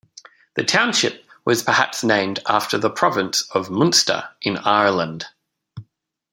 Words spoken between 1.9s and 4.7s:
named after the province of Munster in